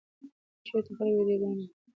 [0.65, 1.65] چېرته خلک ویډیوګانې ګوري؟